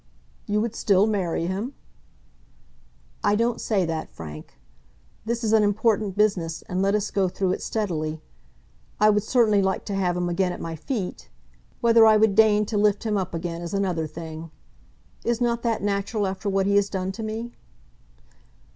[0.47, 1.75] "You would still marry him?"
[3.23, 4.55] "I don't say that, Frank.
[5.25, 8.19] This is an important business, and let us go through it steadily.
[8.99, 11.29] I would certainly like to have him again at my feet.
[11.81, 14.49] Whether I would deign to lift him up again is another thing.
[15.23, 17.53] Is not that natural, after what he has done to me?"